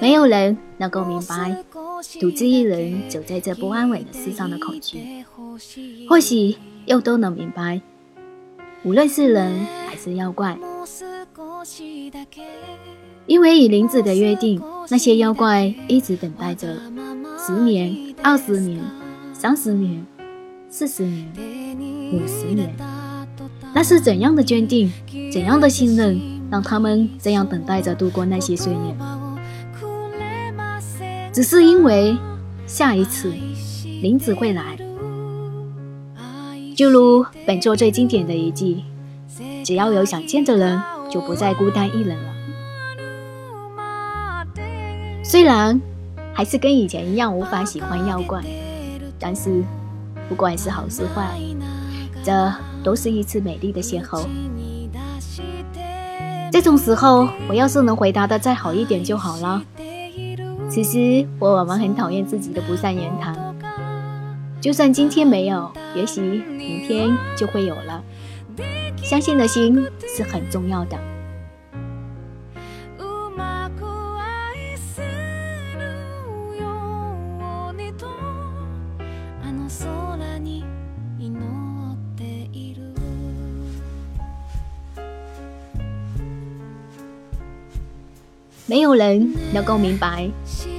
[0.00, 1.56] 没有人能够明白
[2.20, 5.24] 独自一人走在这不安稳的世上的恐惧，
[6.08, 7.80] 或许又都能明白，
[8.82, 10.58] 无论是人还是妖怪，
[13.26, 16.76] 因为与林子的约定，那些妖怪一直等待着
[17.38, 18.80] 十年、二十年、
[19.32, 20.04] 三十年、
[20.68, 21.28] 四十年、
[22.12, 22.74] 五十年，
[23.72, 24.92] 那是怎样的坚定，
[25.32, 26.20] 怎样的信任？
[26.50, 28.78] 让他们这样等待着度过那些岁月，
[31.32, 32.16] 只是因为
[32.66, 33.32] 下一次
[34.02, 34.76] 林子会来。
[36.76, 38.82] 就如本作最经典的一句
[39.64, 42.32] ：“只要有想见的人，就不再孤单一人了。”
[45.24, 45.80] 虽然
[46.34, 48.42] 还是跟以前一样无法喜欢妖怪，
[49.18, 49.62] 但是
[50.28, 51.38] 不管是好是坏，
[52.22, 54.26] 这都是一次美丽的邂逅。
[56.50, 59.62] 这种时候，我要是能回答的再好一点就好了。
[60.72, 63.36] 其实我往往很讨厌自己的不善言谈，
[64.58, 68.02] 就算今天没有，也许明天就会有了。
[68.96, 71.11] 相信的心是很重要的。
[88.72, 90.26] 没有人能够明白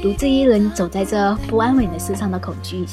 [0.01, 2.87] 独自一人走在这不安稳的世上的恐惧。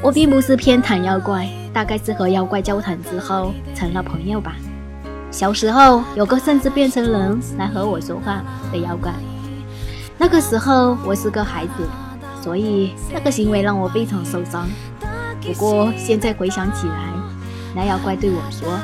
[0.00, 4.56] 我并不是偏袒妖怪，大概是和妖怪交谈之后成了朋友吧。
[5.30, 9.12] 小时候有个甚至变成人来和我说话的妖怪，
[10.16, 11.86] 那个时候我是个孩子，
[12.42, 14.66] 所以那个行为让我非常受伤。
[15.42, 17.12] 不过现在回想起来，
[17.76, 18.80] 那妖怪对我说：“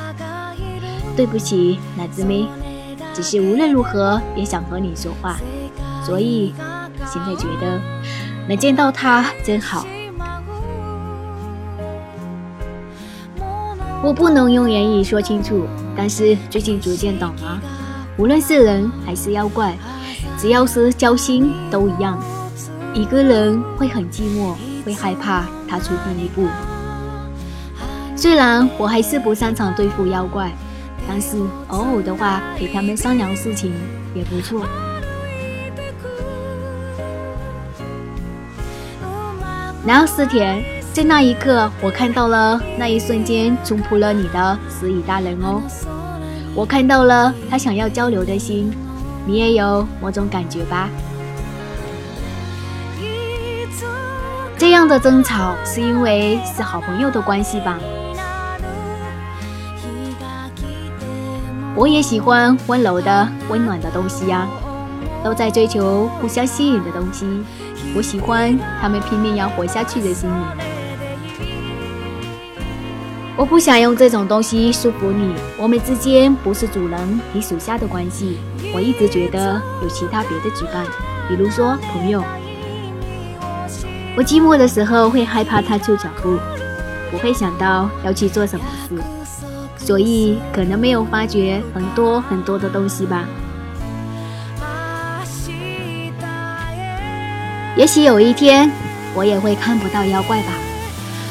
[1.17, 2.45] 对不起，奶子妹。”
[3.17, 5.37] 只是无论如何也想和你说话，
[6.05, 6.53] 所以
[7.07, 7.81] 现在觉得
[8.47, 9.87] 能见到他真好。
[14.03, 17.59] 我不能用言语说清楚，但是最近逐渐懂了。
[18.17, 19.75] 无论是人还是妖怪，
[20.37, 22.21] 只要是交心都一样。
[22.93, 24.53] 一个人会很寂寞，
[24.85, 26.47] 会害怕踏出第一步。
[28.15, 30.51] 虽然我还是不擅长对付妖怪。
[31.07, 31.37] 但是
[31.69, 33.73] 偶尔的话，陪他们商量事情
[34.13, 34.65] 也不错。
[39.85, 45.61] 然后思田，在那一刻，我看到了那一瞬间冲破了你的石蚁大人哦，
[46.53, 48.73] 我看到了他想要交流的心，
[49.25, 50.89] 你也有某种感觉吧？
[54.57, 57.77] 这样的争吵是因为是好朋友的关系吧？
[61.77, 64.47] 我也喜欢温柔的、温暖的东西呀，
[65.23, 67.43] 都在追求互相吸引的东西。
[67.95, 70.43] 我喜欢他们拼命要活下去的心理。
[73.35, 78.39] 我不想用这种东西束缚你，我们之间不是主人与属下的关系。
[78.73, 80.83] 我一直觉得有其他别的举办，
[81.29, 82.23] 比如说朋友。
[84.17, 86.39] 我寂寞的时候会害怕踏出脚步，
[87.11, 88.95] 不会想到要去做什么事。
[89.87, 93.23] 所以可能没有发觉很多很多的东西吧。
[97.77, 98.69] 也许有一天
[99.15, 100.51] 我也会看不到妖怪吧。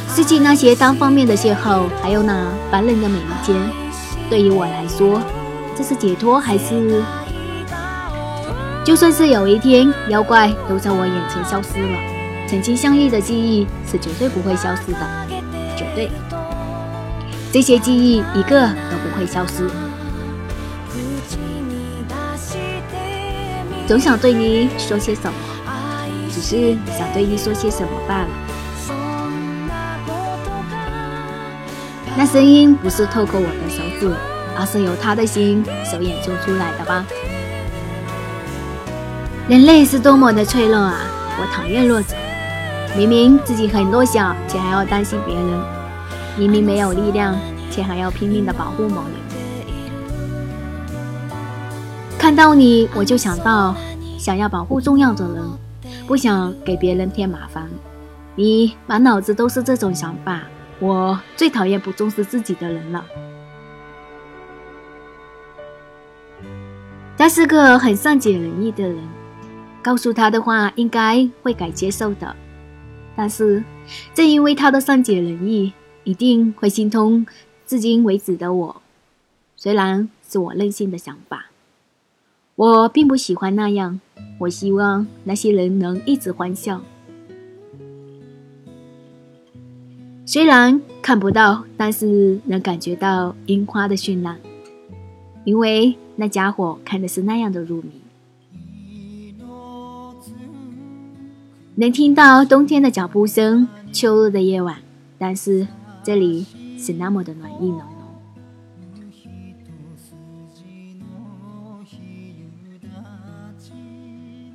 [0.09, 3.61] 失去那些单方面的邂逅，还有那烦人的每一天，
[4.31, 5.21] 对于我来说，
[5.77, 7.05] 这是解脱还是？
[8.83, 11.99] 就算是有一天妖怪都在我眼前消失了，
[12.49, 15.01] 曾经相遇的记忆是绝对不会消失的，
[15.77, 16.11] 绝对。
[17.57, 19.67] 这些记忆一个都不会消失。
[23.89, 25.39] 总想对你说些什么，
[26.31, 28.29] 只是想对你说些什么罢了。
[32.15, 34.15] 那声音不是透过我的手指，
[34.55, 37.07] 而是由他的心手演奏出来的吧？
[39.49, 41.01] 人类是多么的脆弱啊！
[41.41, 42.15] 我讨厌弱者，
[42.95, 45.76] 明明自己很弱小，却还要担心别人。
[46.39, 47.35] 明明没有力量，
[47.71, 49.13] 却还要拼命的保护某人。
[52.19, 53.75] 看到你，我就想到
[54.19, 55.43] 想要保护重要的人，
[56.07, 57.67] 不想给别人添麻烦。
[58.35, 60.43] 你满脑子都是这种想法，
[60.79, 63.03] 我最讨厌不重视自己的人了。
[67.17, 68.99] 他是个很善解人意的人，
[69.83, 72.37] 告诉他的话应该会改接受的。
[73.17, 73.65] 但是
[74.13, 75.73] 正因为他的善解人意。
[76.07, 77.27] 一定会心痛
[77.67, 78.83] 至今为止的我，
[79.57, 81.47] 虽然是我任性的想法，
[82.55, 84.01] 我并不喜欢那样。
[84.39, 86.81] 我希望那些人能一直欢笑，
[90.25, 94.39] 虽然看不到，但是能感觉到樱花的绚烂，
[95.45, 97.91] 因为那家伙看的是那样的入迷。
[101.75, 104.79] 能听到冬天的脚步声，秋日的夜晚，
[105.19, 105.67] 但是
[106.07, 106.47] 这里
[106.79, 107.87] 是那么的暖意浓浓。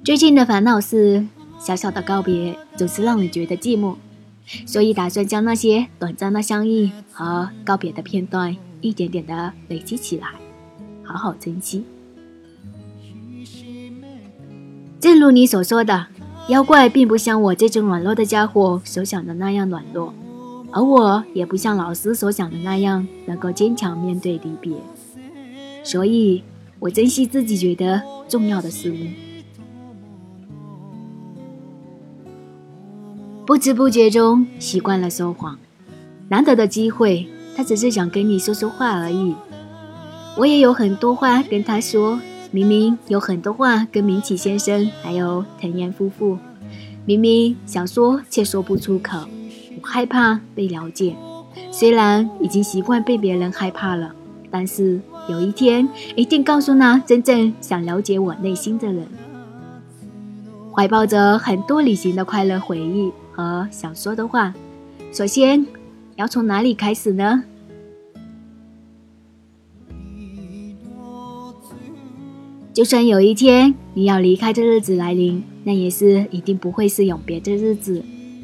[0.02, 1.28] 最近的烦恼是，
[1.60, 3.98] 小小的告别总是让人觉得寂寞，
[4.66, 10.30] 所以打算将那些短暂的相遇和告别的片段一点点的累积起来，
[11.04, 11.84] 好好珍惜。
[15.02, 16.08] 正如你所说的，
[16.48, 20.14] 妖怪并不像我这种软弱的家伙所想的那样软弱，
[20.74, 24.74] 而我也不像老师所想的那样能够坚强面对离别，
[25.84, 26.44] 所以
[26.80, 28.96] 我珍惜自己觉得重要的事物。
[33.46, 35.60] 不知不觉中习惯了说谎，
[36.30, 39.36] 难得的机会，他只是想跟你说说话而已。
[40.38, 42.18] 我也有很多话跟他说，
[42.52, 46.38] 明明有很多话跟明启先生还有藤岩夫妇，
[47.06, 49.28] 明明想说却说不出口。
[49.84, 51.16] 害怕被了解，
[51.72, 54.16] 虽然已经习惯被别人害怕了，
[54.50, 55.00] 但是
[55.30, 59.08] 有一天一定告诉那真正想了解我内心的人。
[60.74, 63.12] 怀抱着很多旅行的快乐回忆。
[63.34, 64.54] 和想说的话，
[65.14, 65.66] 首先
[66.18, 67.46] 要从哪里开始呢？
[72.74, 78.04] 就算有一天你要离开的日子来临，那也是一定不会是永别的日子，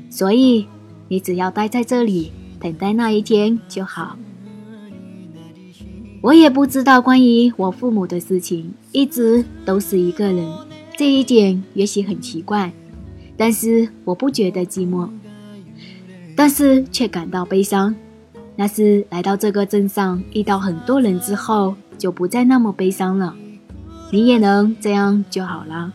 [0.10, 0.66] 所以
[1.08, 4.18] 你只要待在这里，等待那一天就好。
[6.22, 10.52] 我也不知道关于我父母的事情，一直都是一个人，
[10.98, 12.72] 这一点也许很奇怪。
[13.38, 15.08] 但是我不觉得寂寞，
[16.36, 17.96] 但是却感到悲伤。
[18.56, 23.36] 那是来到这个镇上遇到很多人之后，就不再那么悲伤了。
[24.12, 25.94] 你也能这样就好了。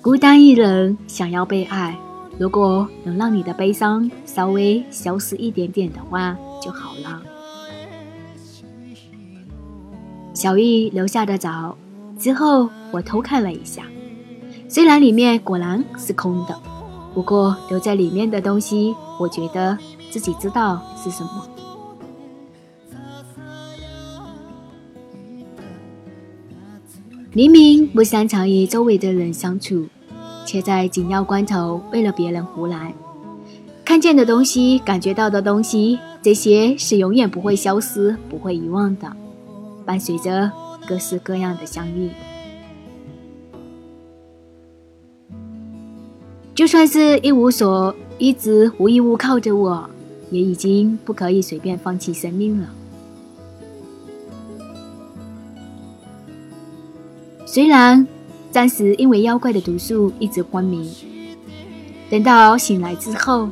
[0.00, 1.96] 孤单一人，想要被爱。
[2.42, 7.22] 如果能让你的悲伤稍微消失一点点的话就好了。
[10.34, 11.78] 小玉留下的早，
[12.18, 13.84] 之后我偷看了一下。
[14.68, 16.60] 虽然里面果然是空的，
[17.14, 19.78] 不过留在里面的东西，我觉得
[20.10, 21.48] 自己知道是什么。
[27.32, 29.86] 明明不擅长与周围的人相处，
[30.44, 32.92] 却在紧要关头为了别人胡来。
[33.84, 39.10] 看见的东西，感觉到的东西，这些是永远不会消失、不会遗忘的，
[39.84, 40.50] 伴随着
[40.86, 42.10] 各式各样的相遇。
[46.54, 49.90] 就算是一无所，一直无依无靠着我，
[50.30, 52.68] 也已经不可以随便放弃生命了。
[57.46, 58.06] 虽然
[58.52, 60.92] 暂时因为妖怪的毒素一直昏迷，
[62.10, 63.48] 等到醒来之后，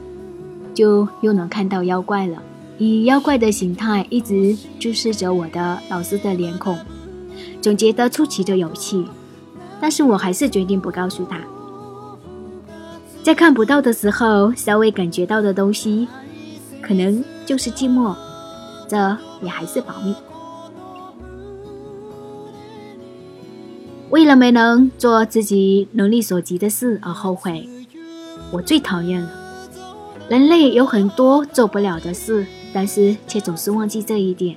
[0.75, 2.41] 就又能看到妖怪了。
[2.77, 6.79] 以妖怪的形态一直注视着我的老师的脸孔，
[7.63, 9.03] 总觉得出奇的有趣。
[9.81, 11.41] 但是我还是决定不告诉他。
[13.23, 16.07] 在看不到的时候，稍微感觉到的东西，
[16.83, 18.15] 可能就是寂寞。
[18.87, 20.15] 这也还是保密。
[24.11, 27.69] 为了没能做自己能力所及的事而后悔，
[28.51, 29.31] 我最讨厌了。
[30.29, 34.57] 人类有很多做不了的事，但是却总是忘记这一点。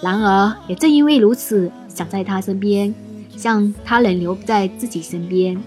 [0.00, 2.94] 然而，也正因为如此，想在他身边，
[3.36, 5.60] 像他人留在自己身边。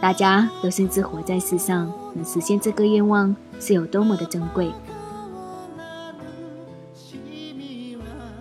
[0.00, 4.72] 大家都深知活在世上，能实现这个愿望是有多么的珍贵。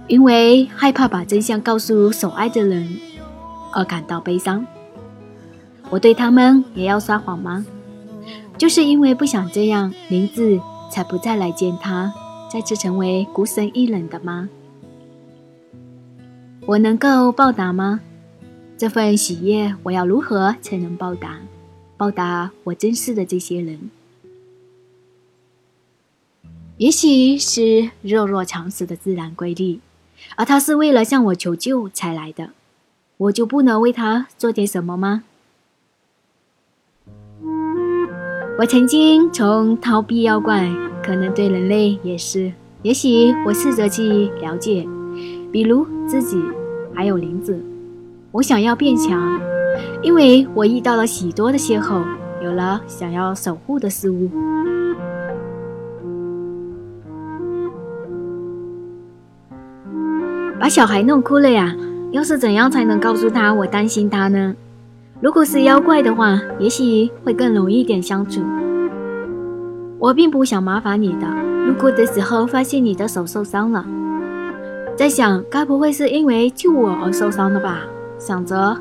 [0.07, 2.99] 因为害怕把真相告诉所爱的人
[3.75, 4.65] 而感到悲伤，
[5.89, 7.65] 我对他们也要撒谎吗？
[8.57, 12.13] 就是因为不想这样，林子才不再来见他，
[12.49, 14.49] 再次成为孤身一人的吗？
[16.65, 17.99] 我能够报答吗？
[18.77, 21.39] 这份喜悦，我要如何才能报答？
[21.97, 23.91] 报答我珍视的这些人？
[26.77, 29.79] 也许是弱肉强食的自然规律，
[30.35, 32.51] 而他是为了向我求救才来的，
[33.17, 35.23] 我就不能为他做点什么吗？
[38.59, 40.69] 我曾经从逃避妖怪，
[41.03, 44.87] 可能对人类也是也许我试着去了解，
[45.51, 46.41] 比如自己，
[46.93, 47.57] 还有林子。
[48.31, 49.39] 我想要变强，
[50.01, 52.03] 因为我遇到了许多的邂逅，
[52.43, 54.29] 有了想要守护的事物。
[60.59, 61.75] 把小孩弄哭了呀！
[62.15, 64.55] 要是怎样才能告诉他我担心他呢？
[65.19, 68.41] 如果是妖怪的话，也许会更容易点相处。
[69.99, 71.27] 我并不想麻烦你的。
[71.67, 73.85] 路过的时候发现你的手受伤了，
[74.95, 77.81] 在想该不会是因为救我而受伤的吧？
[78.17, 78.77] 想着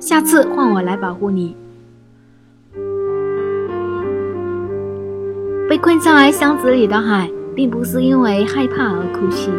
[0.00, 1.54] 下次换我来保护你。
[5.68, 9.52] 被困在箱子里的海，并不是因为害怕而哭泣，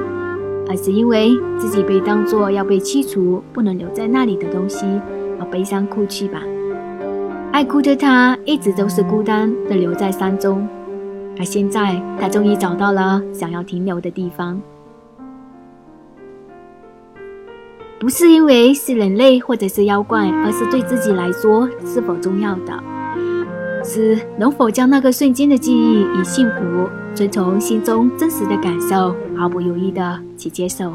[0.68, 4.86] 而是因为自己被当作要被剔除、不能留在那里的东西
[5.40, 6.42] 而悲伤哭泣吧。
[7.52, 10.68] 爱哭的他一直都是孤单的留在山中。
[11.40, 14.62] 而现在，他终于找到了想要停留的地方。
[18.00, 22.84] 不是因为是人类或者是妖怪，而是对自己来说是否重要的，
[23.84, 30.94] 是能否将那个瞬间的记忆与幸福，遵从心中真实的感受，毫不犹豫的去接受。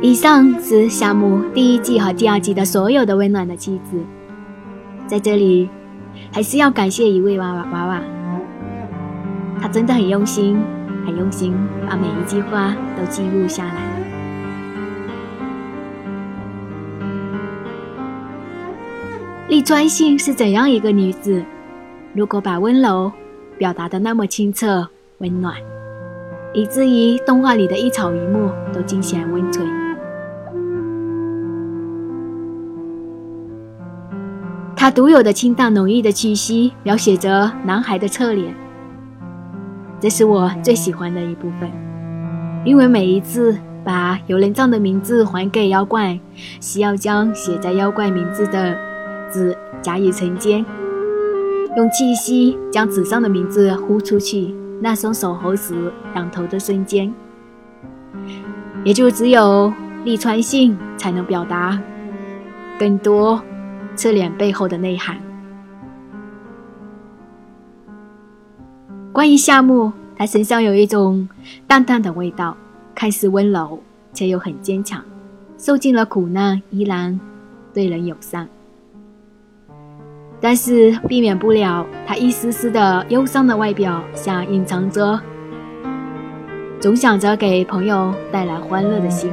[0.00, 3.98] 以上是夏目第一季和第二季的所有的温暖的句子，
[5.06, 5.68] 在这里
[6.30, 8.00] 还是要感谢一位娃娃娃娃，
[9.60, 10.56] 他真的很用心，
[11.04, 11.52] 很用心，
[11.88, 13.95] 把每一句话都记录下来
[19.46, 19.48] 了。
[19.48, 21.44] 利川信是怎样一个女子？
[22.14, 23.12] 如果把温柔
[23.58, 24.88] 表达的那么清澈
[25.18, 25.54] 温暖，
[26.52, 29.66] 以至于动画里的一草一木都尽显温存。
[34.74, 38.54] 她独有的清淡浓郁的气息，描写着男孩的侧脸，
[40.00, 41.70] 这是我最喜欢的一部分。
[42.64, 46.18] 因为每一次把有人帐的名字还给妖怪，
[46.60, 48.76] 需要将写在妖怪名字的
[49.30, 50.64] 字加以承接，
[51.76, 54.54] 用气息将纸上的名字呼出去。
[54.80, 57.12] 那双手合十仰头的瞬间，
[58.84, 59.72] 也就只有
[60.04, 61.80] 利川信才能表达
[62.78, 63.42] 更多。
[63.94, 65.16] 侧脸背后的内涵。
[69.10, 71.26] 关于夏目，他身上有一种
[71.66, 72.54] 淡淡的味道，
[72.94, 75.02] 看似温柔，却又很坚强。
[75.56, 77.18] 受尽了苦难，依然
[77.72, 78.46] 对人友善。
[80.40, 85.18] 但是避免不了他一丝丝的忧伤的外表下，隐藏着
[86.78, 89.30] 总想着给朋友带来欢乐的心。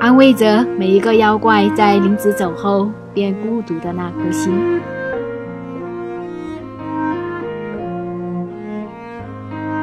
[0.00, 4.52] 安慰着每一个妖怪在林子走后变孤独的那颗心。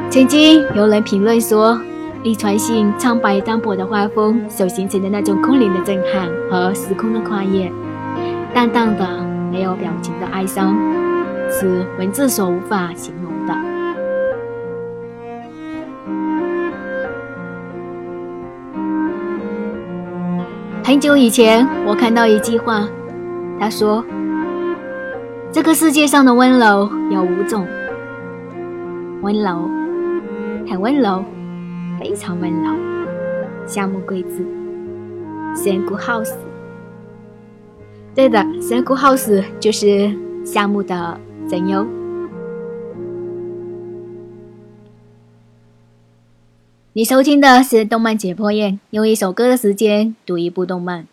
[0.08, 1.78] 曾经有人评论说，
[2.22, 7.70] 利川信苍白单薄的画风所形成的那种空灵的震撼和时空的跨越，
[8.56, 9.06] 淡淡的
[9.52, 10.74] 没有表情的哀伤，
[11.50, 13.54] 是文字所无法形容的。
[20.82, 22.88] 很久以前，我看到一句话，
[23.60, 24.02] 他说
[25.52, 27.66] ：“这个世界上的温柔有五种，
[29.20, 29.68] 温柔，
[30.66, 31.22] 很温柔，
[32.00, 32.74] 非常温柔。”
[33.68, 34.42] 夏目贵子，
[35.54, 36.38] 仙谷好死
[38.16, 40.10] 对的，神谷 house 就是
[40.42, 41.20] 夏目的
[41.50, 41.86] 真优。
[46.94, 51.06] 你收听的是动漫解剖宴，用一首歌的时间读一部动漫。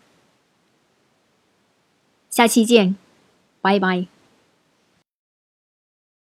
[2.30, 2.96] 下期见，
[3.60, 4.06] 拜拜。